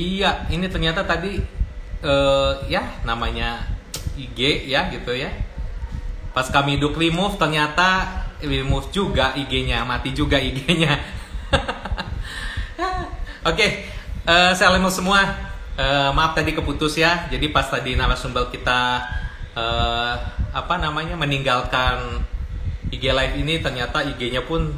[0.00, 1.36] Iya, ini ternyata tadi
[2.00, 3.68] eh, ya namanya
[4.16, 5.28] IG ya gitu ya.
[6.32, 8.08] Pas kami duk remove ternyata
[8.40, 10.96] remove juga IG-nya, mati juga IG-nya.
[13.50, 13.66] Oke,
[14.24, 15.20] eh, saya semua.
[15.80, 17.28] Eh, maaf tadi keputus ya.
[17.28, 19.04] Jadi pas tadi narasumber kita
[19.52, 20.14] eh,
[20.56, 22.24] apa namanya meninggalkan
[22.88, 24.72] IG live ini ternyata IG-nya pun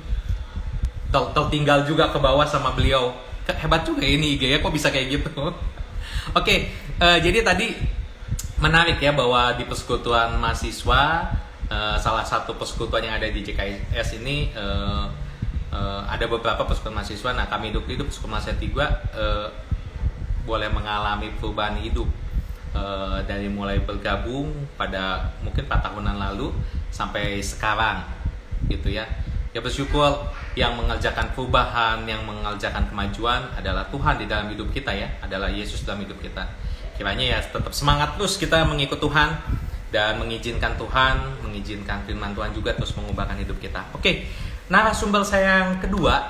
[1.15, 3.15] ter- tertinggal juga ke bawah sama beliau.
[3.47, 5.31] Hebat juga ini IG ya kok bisa kayak gitu.
[6.39, 6.71] Oke,
[7.03, 7.75] eh, jadi tadi
[8.63, 11.33] menarik ya bahwa di persekutuan mahasiswa
[11.67, 15.05] eh, salah satu persekutuan yang ada di JKS ini eh,
[15.75, 17.31] eh, ada beberapa persekutuan mahasiswa.
[17.35, 19.49] Nah, kami hidup hidup persekutuan mahasiswa tiga eh,
[20.43, 22.07] boleh mengalami perubahan hidup
[22.73, 24.49] Eh, dari mulai bergabung
[24.81, 26.57] pada mungkin 4 tahunan lalu
[26.89, 28.01] sampai sekarang
[28.65, 29.05] gitu ya.
[29.53, 35.13] Ya bersyukur yang mengerjakan perubahan, yang mengerjakan kemajuan adalah Tuhan di dalam hidup kita ya,
[35.21, 36.41] adalah Yesus dalam hidup kita.
[36.97, 39.29] Kiranya ya tetap semangat terus kita mengikut Tuhan
[39.93, 43.93] dan mengizinkan Tuhan, mengizinkan firman Tuhan juga terus mengubahkan hidup kita.
[43.93, 44.25] Oke,
[44.73, 46.25] narasumber saya yang kedua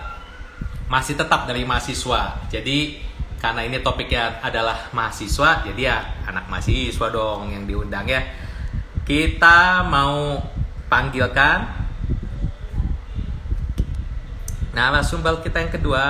[0.90, 2.42] masih tetap dari mahasiswa.
[2.50, 2.98] Jadi
[3.38, 8.22] karena ini topiknya adalah mahasiswa, jadi ya anak mahasiswa dong yang diundang ya.
[9.06, 10.42] Kita mau
[10.90, 11.81] panggilkan
[14.72, 16.04] narasumber kita yang kedua.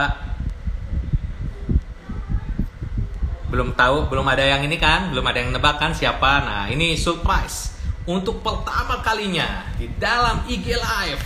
[3.52, 6.40] Belum tahu, belum ada yang ini kan, belum ada yang nebak kan siapa.
[6.40, 7.76] Nah, ini surprise
[8.08, 11.22] untuk pertama kalinya di dalam IG Live.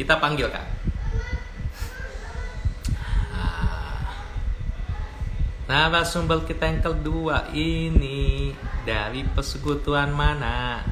[0.00, 0.80] Kita panggilkan.
[5.70, 8.50] Narasumber kita yang kedua ini
[8.82, 10.82] dari persekutuan mana?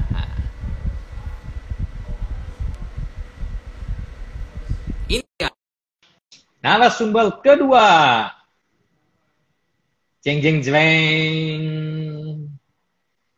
[5.11, 5.51] Ini ya.
[6.59, 7.87] Narasumber kedua.
[10.19, 11.63] Jeng jeng jeng.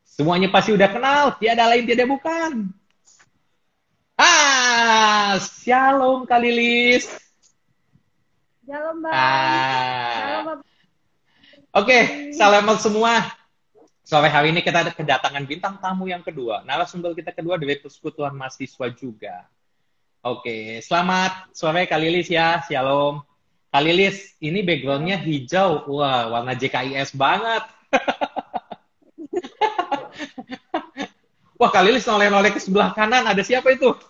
[0.02, 2.74] Semuanya pasti udah kenal, tiada lain tiada bukan.
[4.18, 7.10] Ah, Shalom Kalilis.
[8.66, 9.14] Shalom, Bang.
[9.14, 10.14] Ah.
[10.14, 10.60] Shalom, Bang.
[11.72, 12.00] Oke,
[12.36, 13.32] selamat semua.
[14.04, 16.68] Sore hari ini kita ada kedatangan bintang tamu yang kedua.
[16.68, 19.48] Narasumber kita kedua dari Persekutuan Mahasiswa juga.
[20.22, 22.62] Oke, selamat sore Kak Lilis ya.
[22.62, 23.26] Shalom.
[23.74, 25.90] Kak Lilis, ini backgroundnya hijau.
[25.90, 27.66] Wah, warna JKIS banget.
[31.60, 33.26] Wah, Kak Lilis noleh-noleh ke sebelah kanan.
[33.26, 33.98] Ada siapa itu?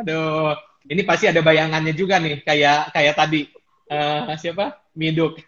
[0.00, 0.52] Aduh,
[0.92, 3.48] ini pasti ada bayangannya juga nih, kayak kayak tadi.
[3.88, 4.84] Eh, siapa?
[4.92, 5.40] Miduk.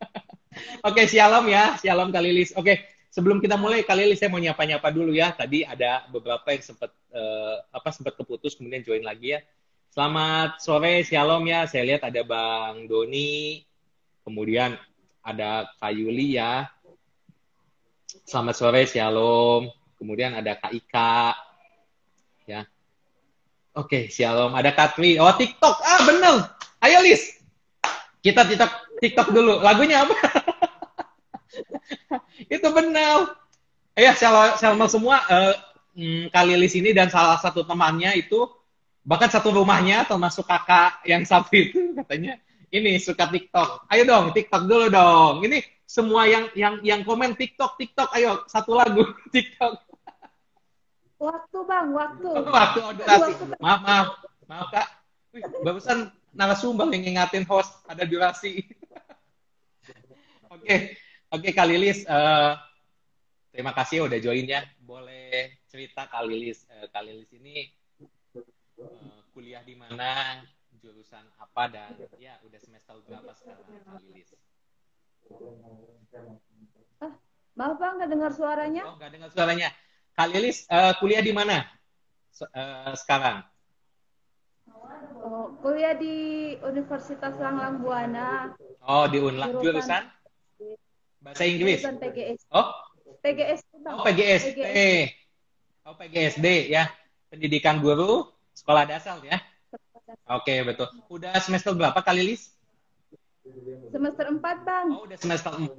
[0.88, 2.56] Oke, shalom ya, shalom Kak Lilis.
[2.56, 5.34] Oke, sebelum kita mulai Kak Lilis saya mau nyapa-nyapa dulu ya.
[5.34, 9.40] Tadi ada beberapa yang sempat eh, apa sempat keputus kemudian join lagi ya.
[9.90, 11.66] Selamat sore, shalom ya.
[11.66, 13.66] Saya lihat ada Bang Doni,
[14.22, 14.78] kemudian
[15.20, 16.70] ada Kak Yuli ya.
[18.24, 19.66] Selamat sore, shalom.
[19.98, 21.36] Kemudian ada Kak Ika,
[22.48, 22.64] ya.
[23.76, 24.50] Oke, shalom.
[24.56, 25.20] Ada Katri.
[25.22, 25.76] Oh, TikTok.
[25.84, 26.34] Ah, bener.
[26.82, 27.38] Ayo, Lis.
[28.18, 29.62] Kita TikTok, TikTok dulu.
[29.62, 30.16] Lagunya apa?
[32.54, 33.36] Itu benar.
[33.98, 35.20] Ya, shalom, shalom semua.
[35.28, 35.54] Eh,
[35.98, 38.48] hmm, Kak Lilis ini dan salah satu temannya itu,
[39.04, 42.38] bahkan satu rumahnya, termasuk kakak yang satu itu, katanya,
[42.70, 43.90] ini suka TikTok.
[43.90, 45.44] Ayo dong, TikTok dulu dong.
[45.44, 49.02] Ini semua yang yang yang komen TikTok, TikTok, ayo satu lagu
[49.34, 49.74] TikTok.
[51.20, 52.28] Waktu, Bang, waktu.
[52.32, 53.32] Waktu durasi.
[53.60, 54.08] Maaf, maaf.
[54.48, 54.88] Maaf, Kak.
[55.36, 58.64] Wih, barusan narasumber yang ngingatin host ada durasi.
[60.50, 60.96] Oke,
[61.30, 62.02] oke Kak Lilis.
[62.06, 62.52] eh,
[63.54, 64.62] terima kasih udah join ya.
[64.82, 66.66] Boleh cerita Kak Lilis.
[66.66, 67.70] Eh, Kak Lilis ini
[68.82, 70.42] eh, kuliah di mana,
[70.82, 74.30] jurusan apa, dan ya udah semester berapa sekarang Kak Lilis?
[77.58, 78.82] Maaf, Bang, nggak dengar suaranya.
[78.86, 79.68] Oh, nggak dengar suaranya.
[80.14, 81.62] Kak Lilis, eh, kuliah di mana
[82.40, 83.46] eh, sekarang?
[85.20, 88.56] Oh, kuliah di Universitas Langlang Buana.
[88.86, 89.52] Oh, di Unla.
[89.60, 90.19] Jurusan?
[91.20, 91.84] Bahasa Inggris?
[91.84, 92.40] PGS.
[92.48, 92.72] Oh,
[93.20, 94.00] PGS, Bang.
[94.00, 94.56] Oh, PGSD.
[94.56, 95.08] PGS.
[95.84, 96.88] Oh, PGSD ya.
[97.28, 99.36] Pendidikan guru sekolah dasar ya.
[100.26, 100.88] Oke, betul.
[101.12, 102.50] Udah semester berapa kali Lis?
[103.92, 104.88] Semester 4, Bang.
[104.96, 105.76] Oh, udah semester 4.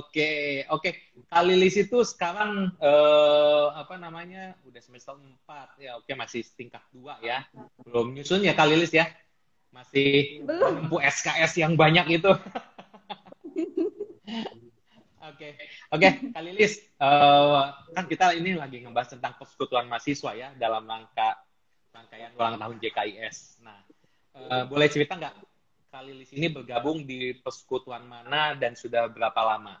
[0.00, 0.90] Oke, oke.
[1.28, 4.56] Kali Lis itu sekarang eh, apa namanya?
[4.64, 5.76] Udah semester 4.
[5.76, 7.44] Ya, oke masih tingkat 2 ya.
[7.84, 9.12] Belum nyusun ya Kali Lis ya.
[9.70, 10.88] Masih Belum.
[10.88, 12.32] menempuh SKS yang banyak itu.
[15.20, 15.52] Oke,
[15.92, 21.44] oke, Kak Lilis, eh, kan kita ini lagi ngebahas tentang persekutuan mahasiswa ya dalam rangka
[21.92, 23.60] rangkaian ulang tahun JKIS.
[23.60, 23.84] Nah,
[24.32, 25.34] eh, boleh cerita nggak
[25.92, 29.76] Kak Lilis ini bergabung di persekutuan mana dan sudah berapa lama?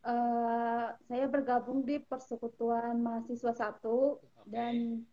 [0.00, 4.48] Uh, saya bergabung di Persekutuan Mahasiswa Satu okay.
[4.48, 5.04] dan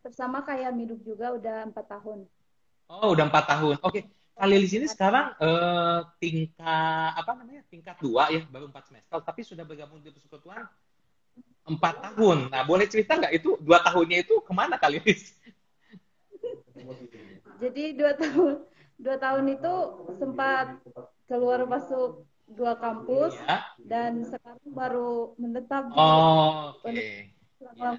[0.00, 2.24] bersama kayak Miduk juga udah empat tahun.
[2.88, 3.76] Oh, udah empat tahun.
[3.84, 4.02] Oke, okay.
[4.34, 9.46] Kak Lilis ini sekarang uh, tingkat apa namanya tingkat dua ya, baru empat semester, tapi
[9.46, 10.66] sudah bergabung di Persekutuan
[11.64, 12.50] empat tahun.
[12.50, 15.38] Nah, boleh cerita nggak itu dua tahunnya itu ke mana Kak Lilis?
[17.62, 18.66] Jadi dua tahun
[18.98, 19.74] dua tahun itu
[20.18, 20.82] sempat
[21.30, 23.64] keluar masuk dua kampus ya.
[23.80, 26.90] dan sekarang baru menetap di Oh, oke.
[26.90, 27.32] Okay.
[27.80, 27.96] Ya.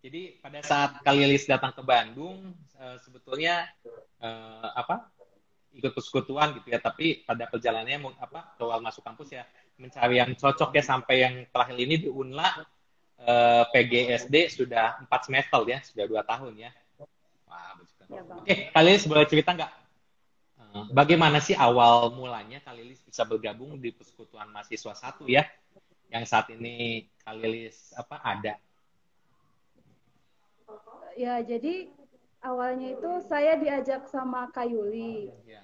[0.00, 3.68] Jadi pada saat Kalilis datang ke Bandung uh, sebetulnya
[4.24, 5.12] uh, apa?
[5.72, 9.44] Ikut persekutuan gitu ya, tapi pada perjalanannya apa keluar masuk kampus ya.
[9.80, 12.60] Mencari yang cocok ya sampai yang terakhir ini di Unla
[13.24, 16.70] eh, PGSD sudah empat semester ya, sudah dua tahun ya.
[17.48, 17.76] Wah,
[18.08, 19.82] ya, Oke, okay, Kalilis boleh cerita nggak?
[20.72, 25.44] Bagaimana sih awal mulanya Kalilis bisa bergabung di Persekutuan Mahasiswa Satu ya,
[26.08, 28.56] yang saat ini Kalilis apa ada?
[31.12, 31.92] Ya, jadi
[32.42, 35.30] awalnya itu saya diajak sama Kayuli.
[35.46, 35.62] Ya.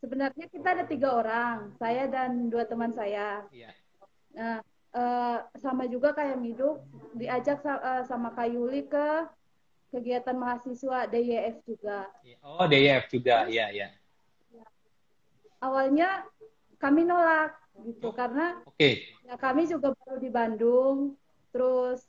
[0.00, 3.44] Sebenarnya kita ada tiga orang, saya dan dua teman saya.
[3.52, 3.72] Ya.
[4.32, 4.60] Nah,
[4.96, 6.80] uh, sama juga kayak Miduk
[7.16, 9.28] diajak uh, sama Kayuli ke
[9.90, 12.08] kegiatan mahasiswa DYF juga.
[12.40, 13.90] Oh, DYF juga, ya, ya
[15.60, 16.24] awalnya
[16.80, 17.52] kami nolak
[17.84, 19.04] gitu karena okay.
[19.24, 20.96] ya kami juga baru di Bandung
[21.52, 22.04] terus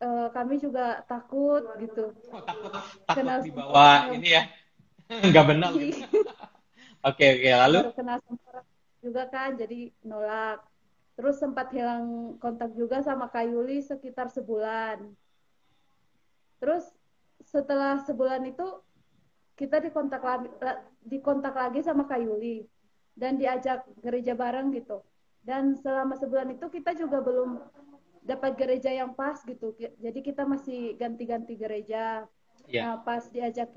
[0.00, 2.16] uh, kami juga takut gitu.
[2.32, 4.42] Oh, takut takut kena dibawa ini ya.
[5.30, 6.04] Nggak benar gitu.
[7.08, 7.80] oke oke lalu?
[7.94, 8.14] Kena
[9.00, 10.64] juga kan jadi nolak.
[11.20, 15.04] Terus sempat hilang kontak juga sama Kayuli sekitar sebulan.
[16.60, 16.84] Terus
[17.44, 18.64] setelah sebulan itu
[19.56, 20.48] kita dikontak lagi
[21.04, 22.64] dikontak lagi sama Kayuli
[23.12, 25.04] dan diajak gereja bareng gitu.
[25.44, 27.60] Dan selama sebulan itu kita juga belum
[28.20, 32.28] dapat gereja yang pas gitu jadi kita masih ganti-ganti gereja
[32.68, 32.94] yeah.
[32.94, 33.72] nah pas diajak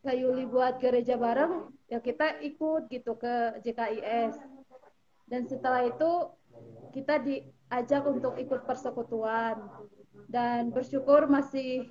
[0.00, 4.40] Kayuli buat gereja bareng ya kita ikut gitu ke JKIS
[5.28, 6.10] dan setelah itu
[6.90, 9.60] kita diajak untuk ikut persekutuan
[10.26, 11.86] dan bersyukur masih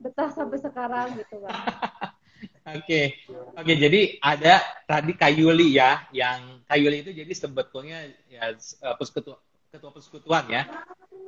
[0.00, 1.54] betah sampai sekarang gitu kan.
[2.64, 3.60] Oke, oke.
[3.60, 4.56] Okay, jadi ada
[4.88, 9.36] tadi Kayuli ya, yang Kayuli itu jadi sebetulnya ya eh, persekutuan,
[9.74, 10.62] ketua persekutuan ya.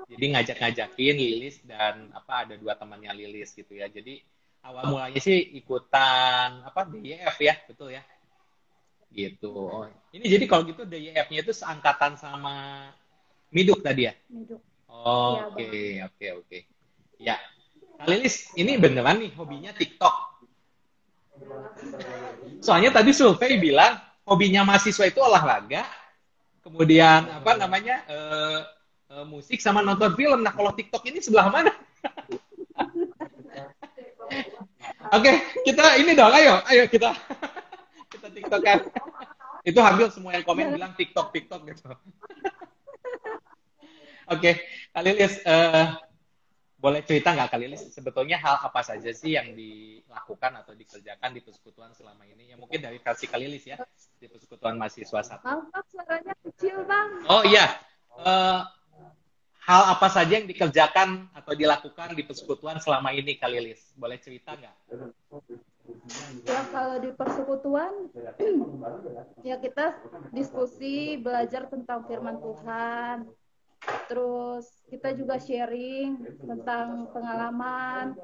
[0.07, 3.91] Jadi ngajak-ngajakin Lilis dan apa ada dua temannya Lilis gitu ya.
[3.91, 4.23] Jadi
[4.63, 8.07] awal mulanya sih ikutan apa DYF ya, betul ya?
[9.11, 9.51] Gitu.
[9.51, 12.87] Oh, ini jadi kalau gitu DYF-nya itu seangkatan sama
[13.51, 14.15] Miduk tadi ya?
[14.31, 14.63] Miduk.
[14.87, 16.59] Oke, oke, oke.
[17.19, 17.35] Ya,
[17.99, 20.15] Kak Lilis, ini beneran nih hobinya TikTok.
[22.63, 25.87] Soalnya tadi survei bilang hobinya mahasiswa itu olahraga,
[26.67, 28.67] kemudian apa namanya uh,
[29.15, 30.43] uh, musik sama nonton film.
[30.43, 31.71] Nah kalau TikTok ini sebelah mana?
[35.15, 37.15] Oke, okay, kita ini dong, ayo, ayo kita
[38.13, 38.83] kita TikTok kan.
[39.63, 41.87] Itu hampir semua yang komen bilang TikTok, TikTok gitu.
[41.95, 42.03] Oke,
[44.27, 44.55] okay,
[44.91, 45.95] Kalilis, uh,
[46.77, 51.41] boleh cerita nggak kali ini sebetulnya hal apa saja sih yang dilakukan atau dikerjakan di
[51.41, 52.53] persekutuan selama ini?
[52.53, 53.81] Ya mungkin dari versi Kalilis ya
[54.21, 55.45] di persekutuan mahasiswa satu.
[55.45, 57.09] Maaf, suaranya kecil bang.
[57.33, 57.81] Oh iya,
[58.21, 58.61] uh,
[59.65, 63.97] hal apa saja yang dikerjakan atau dilakukan di persekutuan selama ini Kalilis?
[63.97, 64.77] Boleh cerita nggak?
[66.45, 68.13] Ya kalau di persekutuan
[69.49, 69.97] ya kita
[70.37, 73.27] diskusi belajar tentang firman Tuhan
[74.07, 78.15] terus kita juga sharing tentang pengalaman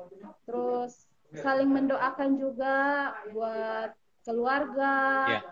[0.46, 2.76] terus saling mendoakan juga
[3.32, 3.90] buat
[4.22, 4.96] keluarga
[5.40, 5.44] yeah.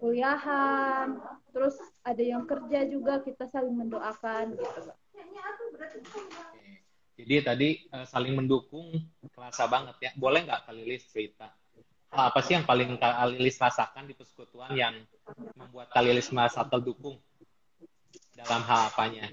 [0.00, 1.20] kuliahan
[1.52, 4.80] terus ada yang kerja juga kita saling mendoakan gitu.
[7.12, 8.88] Jadi tadi uh, saling mendukung
[9.30, 10.10] kerasa banget ya.
[10.16, 11.52] Boleh nggak kali Lilis cerita
[12.12, 14.92] apa sih yang paling kali Lilis rasakan di persekutuan yang
[15.56, 17.16] membuat kali Lilis merasa terdukung
[18.42, 19.24] dalam hal apanya?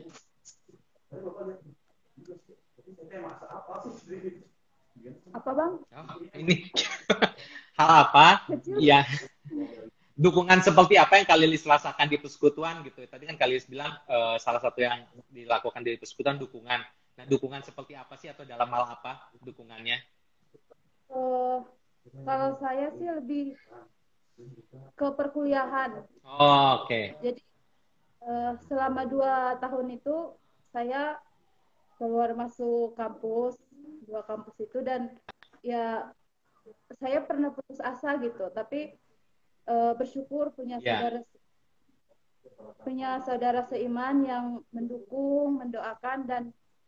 [5.34, 5.74] Apa bang?
[5.96, 6.06] Oh,
[6.38, 6.70] ini
[7.80, 8.46] hal apa?
[8.78, 9.06] Ya.
[10.20, 13.08] Dukungan seperti apa yang Kalilis rasakan di persekutuan gitu?
[13.08, 16.84] Tadi kan Kalilis bilang uh, salah satu yang dilakukan di persekutuan dukungan.
[17.20, 19.96] Nah, dukungan seperti apa sih atau dalam hal apa dukungannya?
[21.08, 21.64] Uh,
[22.28, 23.56] kalau saya sih lebih
[24.96, 26.04] ke perkuliahan.
[26.24, 26.88] Oh, oke.
[26.88, 27.16] Okay.
[27.24, 27.42] Jadi
[28.24, 30.36] uh, selama dua tahun itu
[30.72, 31.18] saya
[32.00, 33.60] keluar masuk kampus
[34.08, 35.14] dua kampus itu dan
[35.62, 36.10] ya
[36.98, 38.96] saya pernah putus asa gitu tapi
[39.68, 40.86] uh, bersyukur punya yeah.
[40.86, 41.20] saudara
[42.84, 46.44] punya saudara seiman yang mendukung mendoakan dan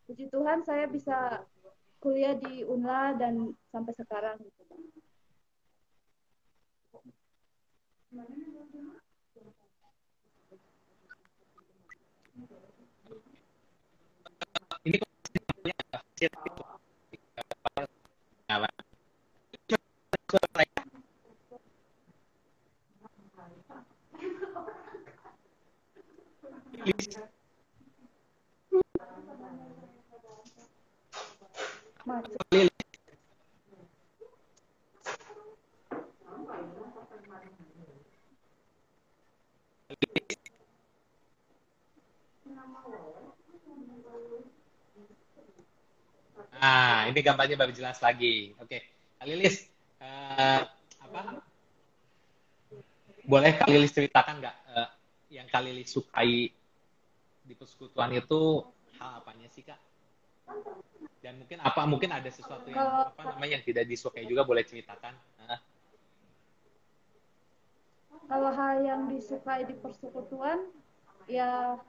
[0.07, 1.47] puji Tuhan saya bisa
[2.01, 4.63] kuliah di UNLA dan sampai sekarang gitu
[16.21, 16.61] Please.
[46.61, 48.53] Nah, ini gambarnya baru jelas lagi.
[48.61, 48.85] Oke,
[49.17, 49.65] Kak Lilis,
[49.97, 50.61] uh,
[51.01, 51.41] apa?
[53.25, 54.89] Boleh Kak Lilis ceritakan nggak uh,
[55.33, 56.53] yang Kak Lilis sukai
[57.41, 58.61] di persekutuan itu
[59.01, 59.81] hal apanya sih Kak?
[61.25, 61.81] Dan mungkin apa?
[61.89, 65.17] Mungkin ada sesuatu yang apa namanya yang tidak disukai juga boleh ceritakan.
[65.41, 65.57] Uh.
[68.29, 70.69] Kalau hal yang disukai di persekutuan,
[71.25, 71.81] ya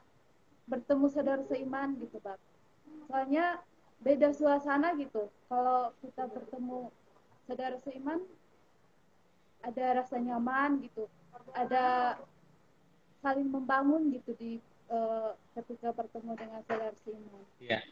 [0.65, 2.41] bertemu saudara seiman gitu, Pak.
[3.05, 3.61] Soalnya
[4.03, 5.31] beda suasana gitu.
[5.47, 6.91] Kalau kita bertemu
[7.47, 8.19] saudara seiman
[9.63, 11.07] ada rasa nyaman gitu.
[11.55, 12.19] Ada
[13.23, 14.59] saling membangun gitu di
[14.91, 17.43] uh, ketika bertemu dengan saudara seiman.
[17.63, 17.83] Yeah.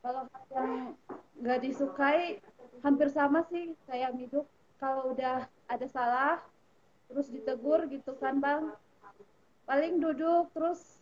[0.00, 0.96] kalau yang
[1.44, 2.40] nggak disukai
[2.80, 4.48] hampir sama sih kayak hidup
[4.80, 6.40] kalau udah ada salah
[7.12, 8.72] terus ditegur gitu kan bang?
[9.68, 10.99] Paling duduk terus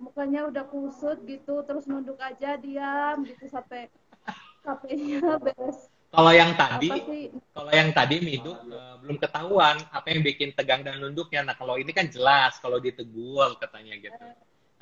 [0.00, 3.92] mukanya udah kusut gitu terus nunduk aja diam gitu sampai
[4.64, 5.88] HP-nya beres.
[6.10, 6.90] Kalau yang tadi
[7.54, 11.46] kalau yang tadi Miduk uh, belum ketahuan apa yang bikin tegang dan nunduknya.
[11.46, 14.24] Nah kalau ini kan jelas kalau ditegur katanya gitu.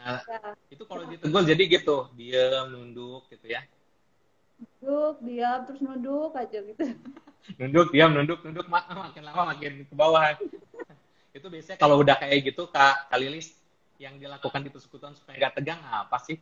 [0.01, 0.57] Nah ya.
[0.73, 3.61] itu kalau ditegur jadi gitu diam nunduk gitu ya.
[4.81, 6.85] Nunduk diam terus nunduk aja gitu.
[7.61, 10.33] Nunduk diam nunduk nunduk mak makin lama makin ke bawah.
[11.37, 13.53] Itu biasanya kalau udah kayak gitu kak Kalilis
[13.99, 16.39] yang dilakukan di persekutuan supaya nggak tegang apa sih?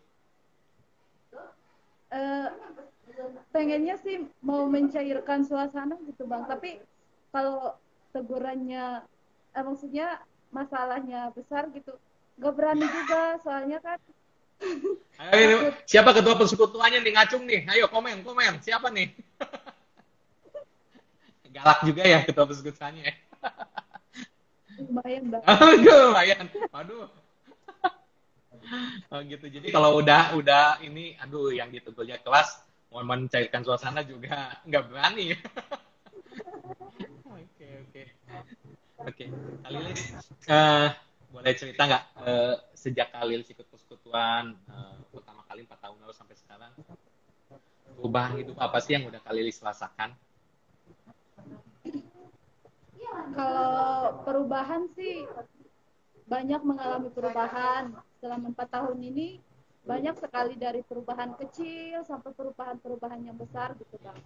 [2.13, 2.53] Uh,
[3.51, 6.79] pengennya sih mau mencairkan suasana gitu bang, tapi
[7.33, 7.75] kalau
[8.13, 9.03] tegurannya,
[9.57, 10.21] eh, maksudnya
[10.53, 11.97] masalahnya besar gitu,
[12.37, 13.99] nggak berani juga soalnya kan.
[15.17, 15.57] Ayo, ini,
[15.89, 17.65] siapa ketua persekutuannya nih ngacung nih?
[17.73, 19.17] Ayo komen komen siapa nih?
[21.57, 23.17] Galak juga ya ketua persekutuannya.
[24.77, 25.43] lumayan bang.
[25.89, 26.47] lumayan.
[26.69, 27.09] Waduh
[29.13, 29.47] oh gitu.
[29.49, 35.27] Jadi kalau udah udah ini aduh yang ditunggunya kelas mau mencairkan suasana juga nggak berani.
[37.37, 38.03] Oke oke.
[39.07, 39.25] Oke
[39.65, 40.13] Kalilis
[40.49, 40.93] uh,
[41.33, 46.37] boleh cerita nggak uh, sejak Kalilis ikut persekutuan uh, pertama kali empat tahun lalu sampai
[46.37, 46.73] sekarang
[47.97, 50.13] perubahan hidup apa sih yang udah Kalilis rasakan?
[53.37, 55.25] Kalau perubahan sih
[56.27, 57.95] banyak mengalami perubahan
[58.26, 59.38] selama empat tahun ini
[59.87, 64.18] banyak sekali dari perubahan kecil sampai perubahan-perubahan yang besar gitu bang.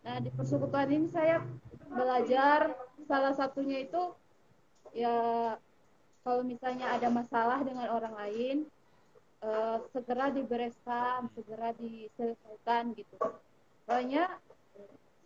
[0.00, 1.44] Nah di persekutuan ini saya
[1.92, 2.72] belajar
[3.04, 4.16] salah satunya itu
[4.96, 5.52] ya
[6.24, 8.56] kalau misalnya ada masalah dengan orang lain
[9.44, 13.20] eh, segera dibereskan, segera diselesaikan gitu.
[13.84, 14.32] Soalnya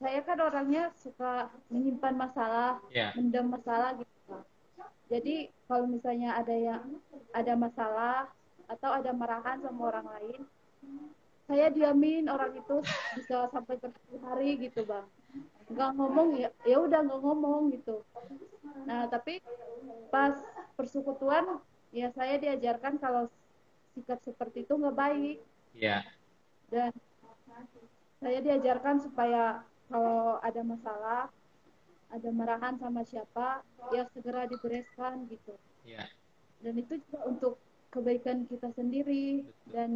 [0.02, 3.14] saya kan orangnya suka menyimpan masalah, yeah.
[3.14, 4.09] mendem masalah gitu.
[5.10, 6.82] Jadi kalau misalnya ada yang
[7.34, 8.30] ada masalah
[8.70, 10.40] atau ada marahan sama orang lain,
[11.50, 12.78] saya diamin orang itu
[13.18, 15.02] bisa sampai berhari gitu bang.
[15.66, 18.06] Nggak ngomong ya, ya udah nggak ngomong gitu.
[18.86, 19.42] Nah tapi
[20.14, 20.38] pas
[20.78, 21.58] persekutuan
[21.90, 23.26] ya saya diajarkan kalau
[23.98, 25.42] sikap seperti itu nggak baik.
[25.74, 25.98] Iya.
[25.98, 26.02] Yeah.
[26.70, 26.92] Dan
[28.22, 31.34] saya diajarkan supaya kalau ada masalah
[32.10, 33.62] ada marahan sama siapa
[33.94, 35.54] ya segera dibereskan gitu.
[35.88, 36.04] Ya.
[36.60, 37.54] dan itu juga untuk
[37.88, 39.70] kebaikan kita sendiri Betul.
[39.72, 39.90] dan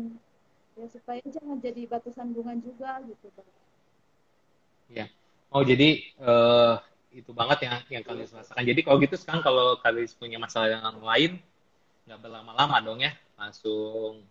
[0.81, 3.47] ya supaya jangan jadi batu sandungan juga gitu pak.
[4.91, 5.07] Ya
[5.53, 6.81] oh jadi uh,
[7.15, 8.65] itu banget yang yang kalian rasakan.
[8.65, 11.39] Jadi kalau gitu sekarang kalau kalian punya masalah yang lain
[12.11, 13.15] nggak berlama-lama dong ya.
[13.39, 14.25] Langsung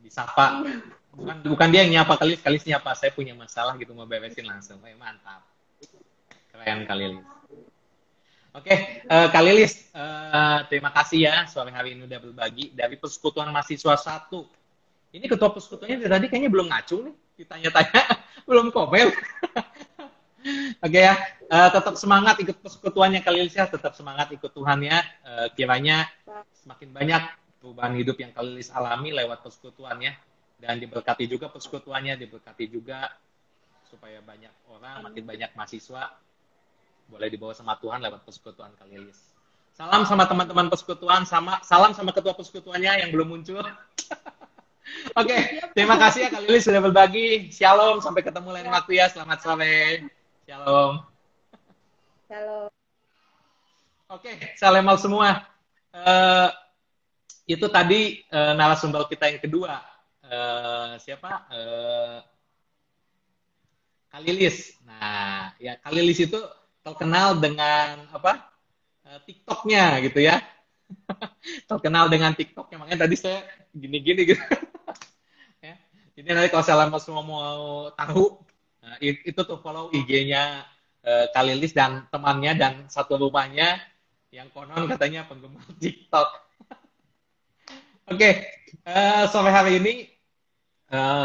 [0.00, 0.64] disapa.
[0.64, 0.80] Iya.
[1.16, 4.80] bukan bukan dia yang nyapa kali sekali nyapa saya punya masalah gitu mau beresin langsung.
[4.80, 5.55] Oh, mantap
[6.56, 7.24] Keren Kalilis.
[8.56, 8.78] Oke, okay,
[9.12, 14.00] uh, eh, Kalilis, uh, terima kasih ya sore hari ini udah berbagi dari persekutuan mahasiswa
[14.00, 14.48] satu.
[15.12, 18.02] Ini ketua persekutuannya tadi kayaknya belum ngacung nih, ditanya-tanya,
[18.48, 19.12] belum komen.
[20.88, 21.20] Oke ya,
[21.52, 25.04] uh, tetap semangat ikut persekutuannya kali ya, tetap semangat ikut Tuhan ya.
[25.20, 26.08] Uh, kiranya
[26.64, 27.22] semakin banyak
[27.60, 30.16] perubahan hidup yang Kalilis alami lewat persekutuannya
[30.64, 33.12] dan diberkati juga persekutuannya, diberkati juga
[33.84, 36.24] supaya banyak orang, makin banyak mahasiswa
[37.06, 39.18] boleh dibawa sama Tuhan lewat persekutuan Kalilis.
[39.76, 43.60] Salam sama teman-teman persekutuan, sama salam sama ketua persekutuannya yang belum muncul.
[45.18, 45.40] Oke, okay,
[45.76, 47.50] terima kasih ya Kak Lilis sudah berbagi.
[47.52, 49.10] Shalom, sampai ketemu lain waktu ya.
[49.10, 50.06] Selamat sore.
[50.48, 51.04] Shalom.
[52.30, 52.70] Shalom.
[54.06, 55.44] Oke, okay, salam semua.
[55.90, 56.48] Uh,
[57.50, 59.82] itu tadi uh, narasumber kita yang kedua.
[60.22, 61.50] Uh, siapa?
[61.50, 62.18] Uh,
[64.08, 64.78] Kalilis.
[64.86, 66.38] Nah, ya Kalilis itu
[66.86, 68.46] terkenal dengan apa?
[69.02, 70.38] Uh, TikToknya gitu ya.
[71.70, 72.78] terkenal dengan TikToknya.
[72.78, 73.42] Makanya tadi saya
[73.74, 74.38] gini-gini gitu.
[75.66, 75.74] ya.
[76.14, 78.38] Jadi nanti kalau saya semua mau tahu,
[78.78, 80.62] nah, itu tuh follow IG-nya
[81.02, 83.82] uh, Kalilis dan temannya dan satu rumahnya
[84.30, 86.28] yang konon katanya penggemar TikTok.
[88.06, 88.32] Oke, okay,
[88.86, 89.94] uh, sore hari ini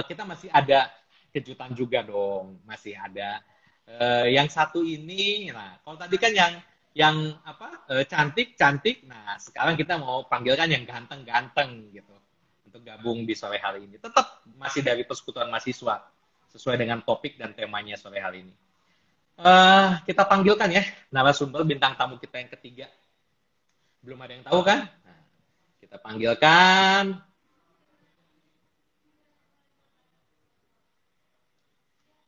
[0.09, 0.89] kita masih ada
[1.29, 3.45] kejutan juga dong, masih ada.
[3.91, 6.53] Uh, yang satu ini, nah kalau tadi kan yang
[6.95, 12.15] yang apa uh, cantik cantik, nah sekarang kita mau panggilkan yang ganteng ganteng gitu
[12.67, 13.99] untuk gabung di sore hari ini.
[13.99, 16.07] Tetap masih dari persekutuan mahasiswa
[16.55, 18.53] sesuai dengan topik dan temanya sore hari ini.
[19.35, 22.87] Uh, kita panggilkan ya narasumber bintang tamu kita yang ketiga.
[23.99, 24.87] Belum ada yang tahu kan?
[24.87, 25.21] Nah,
[25.83, 27.19] kita panggilkan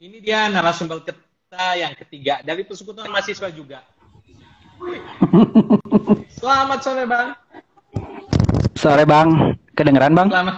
[0.03, 1.00] Ini dia narasumber
[1.54, 3.86] kita yang ketiga dari persekutuan mahasiswa juga.
[6.42, 7.30] Selamat sore bang.
[8.74, 10.34] Sore bang, kedengeran bang?
[10.34, 10.56] Selamat,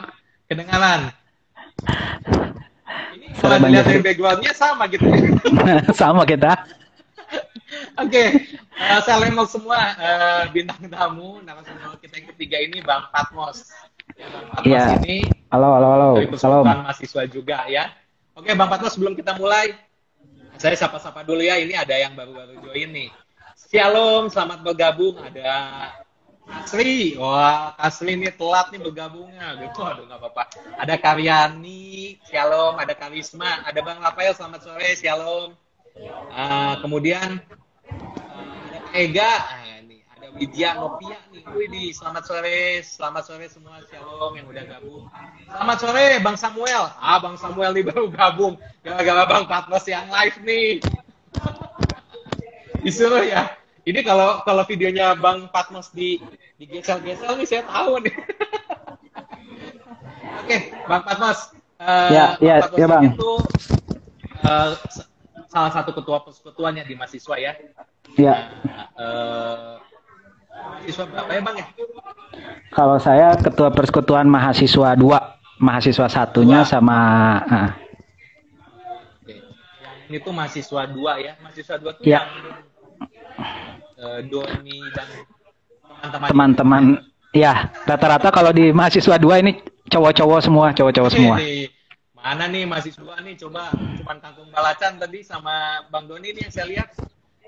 [0.47, 0.99] kedengeran.
[3.11, 5.03] Ini kalau dilihat dari backgroundnya sama gitu.
[5.99, 6.55] sama kita.
[7.99, 8.27] Oke, okay.
[8.79, 13.67] uh, eh, saya lemel semua uh, bintang tamu narasumber kita yang ketiga ini Bang Patmos.
[14.15, 14.95] Ya, Bang Patmos ya.
[15.03, 16.09] ini halo, halo, halo.
[16.23, 17.91] dari persekutuan mahasiswa juga ya.
[18.31, 19.75] Oke, Bang Patmos sebelum kita mulai,
[20.57, 21.59] saya sapa-sapa dulu ya.
[21.59, 23.09] Ini ada yang baru-baru join nih.
[23.55, 25.19] Shalom, selamat bergabung.
[25.19, 25.51] Ada
[26.45, 29.57] Asri, wah Asri ini telat nih bergabungnya.
[29.59, 30.43] Gitu, aduh nggak apa-apa.
[30.77, 32.77] Ada Karyani, shalom.
[32.77, 35.57] Ada Karisma, ada Bang Rafael, selamat sore, shalom.
[36.29, 37.39] Uh, kemudian
[37.87, 39.31] uh, ada Ega,
[40.35, 41.43] Widya Novia nih.
[41.55, 45.07] Widih, selamat sore, selamat sore semua Shalom yang udah gabung.
[45.47, 46.83] Selamat sore Bang Samuel.
[46.99, 48.59] Ah, Bang Samuel nih baru gabung.
[48.83, 50.83] Gara-gara Bang Patmos yang live nih.
[52.83, 53.55] Disuruh ya.
[53.87, 56.19] Ini kalau kalau videonya Bang Patmos di
[56.59, 58.15] digesel-gesel nih saya tahu nih.
[60.43, 61.55] Oke, Bang Patmos.
[61.79, 63.03] Uh, ya, ya, Patmos ya Bang.
[63.07, 63.31] Itu
[64.43, 64.71] uh,
[65.47, 67.55] salah satu ketua persekutuannya di mahasiswa ya.
[68.19, 68.35] Ya.
[68.99, 69.79] Uh,
[70.55, 71.67] mahasiswa berapa ya bang ya?
[72.71, 76.69] Kalau saya ketua persekutuan mahasiswa dua, mahasiswa satunya dua.
[76.69, 76.99] sama.
[77.47, 77.71] Uh.
[80.05, 82.21] Ini mahasiswa dua ya, mahasiswa dua tuh ya.
[82.21, 82.29] yang
[83.97, 85.07] uh, Doni dan
[85.81, 86.27] teman-teman.
[86.29, 86.83] Teman-teman,
[87.33, 89.57] ya rata-rata kalau di mahasiswa dua ini
[89.89, 91.35] cowok-cowok semua, cowok-cowok semua.
[92.13, 96.65] Mana nih mahasiswa nih coba cuman kangkung balacan tadi sama Bang Doni nih yang saya
[96.69, 96.89] lihat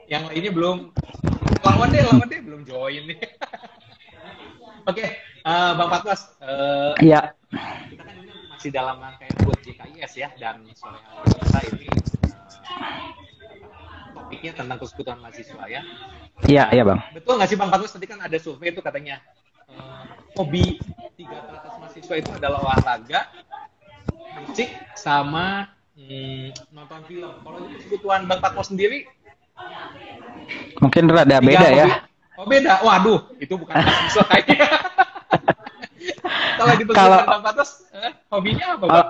[0.07, 0.91] yang lainnya belum.
[1.63, 2.39] Lawan deh lawan deh.
[2.43, 3.19] Belum join nih.
[4.87, 7.35] Oke okay, uh, eh, bang Patwas uh, ya
[7.91, 10.95] kita kan ini masih dalam rangkaian buat JKIS ya dan sore
[11.51, 13.03] hari kita ini uh,
[14.15, 15.83] topiknya tentang persekutuan mahasiswa ya.
[16.47, 17.03] Iya iya bang.
[17.11, 19.19] Betul nggak sih bang Patwas tadi kan ada survei itu katanya
[19.75, 20.07] uh,
[20.39, 20.79] hobi
[21.19, 23.27] tiga teratas mahasiswa itu adalah olahraga
[24.39, 25.67] musik sama
[25.99, 27.35] hmm, nonton film.
[27.43, 29.03] Kalau di persekutuan bang Patwas sendiri
[30.77, 31.87] Mungkin rada beda ya.
[32.37, 32.85] Oh beda.
[32.85, 34.69] Waduh, itu bukan mahasiswa kayaknya.
[36.57, 39.09] Kalau di Kalau batas, eh, hobinya apa, Bang?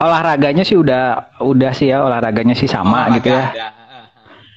[0.00, 3.52] Olahraganya sih udah udah sih ya olahraganya sih sama oh, gitu ya.
[3.52, 3.68] Ada.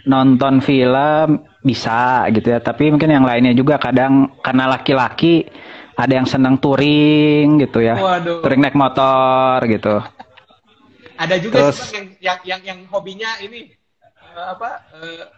[0.08, 5.48] Nonton film bisa gitu ya, tapi mungkin yang lainnya juga kadang karena laki-laki
[5.96, 8.00] ada yang senang touring gitu ya.
[8.00, 8.40] Waduh.
[8.44, 10.00] Touring naik motor gitu.
[11.20, 13.72] Ada juga Terus, sih yang, yang yang yang hobinya ini
[14.42, 15.30] apa uh,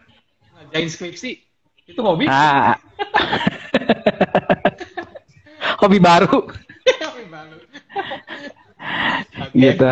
[0.56, 1.44] ngerjain skripsi
[1.86, 2.80] itu hobi ah.
[5.84, 6.48] hobi baru
[6.86, 7.58] hobi baru
[9.46, 9.60] okay.
[9.60, 9.88] gitu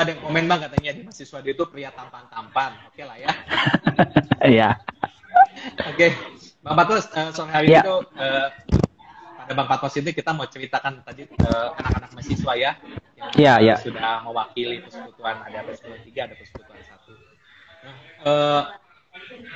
[0.00, 3.30] ada yang komen bang katanya di mahasiswa dia itu pria tampan-tampan oke okay lah ya
[4.56, 4.68] iya
[5.84, 6.10] oke okay.
[6.64, 7.84] bang Patos uh, sore hari yeah.
[7.84, 8.48] itu uh,
[9.44, 12.72] pada bang Patos ini kita mau ceritakan tadi uh, anak-anak mahasiswa ya
[13.20, 13.76] yang yeah, yeah.
[13.76, 16.79] sudah mewakili persekutuan ada persekutuan tiga ada persekutuan
[18.24, 18.89] satu uh,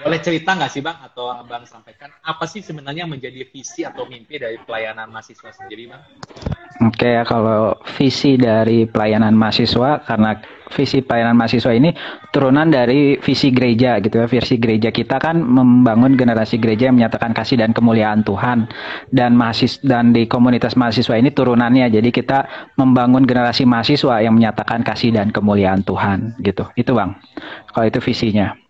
[0.05, 4.37] boleh cerita nggak sih bang atau abang sampaikan apa sih sebenarnya menjadi visi atau mimpi
[4.37, 6.03] dari pelayanan mahasiswa sendiri bang?
[6.83, 10.35] Oke ya kalau visi dari pelayanan mahasiswa karena
[10.75, 11.95] visi pelayanan mahasiswa ini
[12.35, 14.27] turunan dari visi gereja gitu ya.
[14.27, 18.67] Visi gereja kita kan membangun generasi gereja yang menyatakan kasih dan kemuliaan Tuhan
[19.15, 21.87] dan mahasiswa dan di komunitas mahasiswa ini turunannya.
[21.95, 26.67] Jadi kita membangun generasi mahasiswa yang menyatakan kasih dan kemuliaan Tuhan gitu.
[26.75, 27.23] Itu Bang.
[27.71, 28.64] Kalau itu visinya.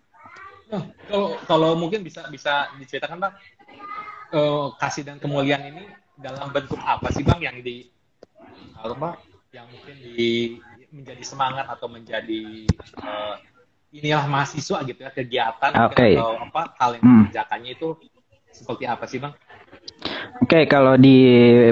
[0.65, 3.33] Nah, kalau kalau mungkin bisa bisa diceritakan Bang
[4.33, 5.83] uh, kasih dan kemuliaan ini
[6.17, 7.85] dalam bentuk apa sih Bang yang di
[8.81, 9.17] apa
[9.53, 10.59] yang mungkin di
[10.91, 12.65] menjadi semangat atau menjadi
[13.03, 13.35] uh,
[13.95, 16.15] inilah mahasiswa gitu ya kegiatan okay.
[16.19, 17.15] atau apa hal yang hmm.
[17.27, 17.87] dikerjakannya itu
[18.51, 19.33] seperti apa sih bang?
[20.43, 21.17] Oke, okay, kalau di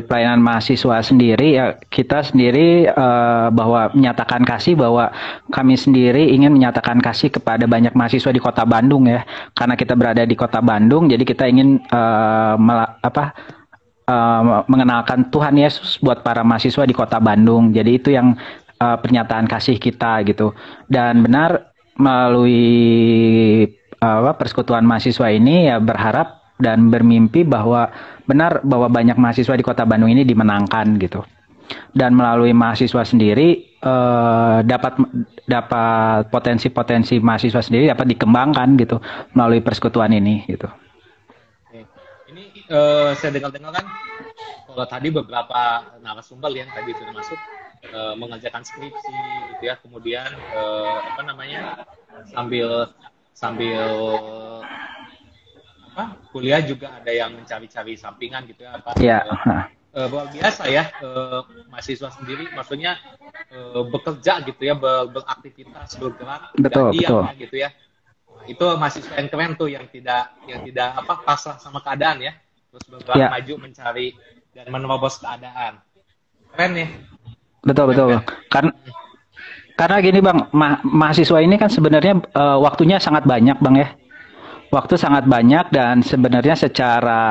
[0.07, 5.11] pelayanan mahasiswa sendiri ya kita sendiri uh, bahwa menyatakan kasih bahwa
[5.51, 9.27] kami sendiri ingin menyatakan kasih kepada banyak mahasiswa di Kota Bandung ya.
[9.53, 12.55] Karena kita berada di Kota Bandung, jadi kita ingin uh,
[13.03, 13.35] apa
[14.07, 17.75] uh, mengenalkan Tuhan Yesus buat para mahasiswa di Kota Bandung.
[17.75, 18.33] Jadi itu yang
[18.79, 20.55] uh, pernyataan kasih kita gitu.
[20.87, 22.63] Dan benar melalui
[24.01, 27.89] uh, persekutuan mahasiswa ini ya berharap dan bermimpi bahwa
[28.29, 31.25] benar bahwa banyak mahasiswa di Kota Bandung ini dimenangkan gitu.
[31.95, 34.99] Dan melalui mahasiswa sendiri uh, dapat
[35.47, 38.97] dapat potensi-potensi mahasiswa sendiri dapat dikembangkan gitu
[39.33, 40.67] melalui persekutuan ini gitu.
[42.29, 43.85] Ini uh, saya dengar-dengar kan
[44.73, 47.39] kalau tadi beberapa narasumber yang tadi sudah masuk
[47.93, 49.17] uh, mengerjakan skripsi
[49.53, 51.85] gitu ya kemudian uh, apa namanya
[52.33, 52.89] sambil
[53.37, 53.85] sambil
[55.93, 59.21] apa kuliah juga ada yang mencari-cari sampingan gitu ya apa ya.
[59.93, 62.97] uh, luar biasa ya uh, mahasiswa sendiri maksudnya
[63.53, 67.69] uh, bekerja gitu ya ber, beraktivitas bergerak betul betul ya, gitu ya
[68.49, 72.33] itu mahasiswa yang keren tuh yang tidak yang tidak apa pasrah sama keadaan ya
[72.73, 73.29] terus bergerak ya.
[73.29, 74.07] maju mencari
[74.51, 75.79] dan menerobos keadaan
[76.51, 76.87] keren ya
[77.63, 78.23] Betul betul bang.
[78.51, 78.71] Karena
[79.73, 83.87] karena gini bang, ma mahasiswa ini kan sebenarnya uh, waktunya sangat banyak bang ya.
[84.73, 87.21] Waktu sangat banyak dan sebenarnya secara